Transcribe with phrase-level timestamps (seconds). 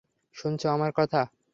[0.35, 1.21] শুনছো আমার কথা?